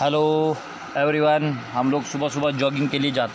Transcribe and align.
hello 0.00 0.56
everyone 0.96 1.44
हम 1.72 1.90
लोग 1.90 2.02
सुबह 2.02 2.28
सुबह 2.28 2.50
जॉगिंग 2.50 2.88
के 2.88 2.98
लिए 2.98 3.10
जाते 3.10 3.32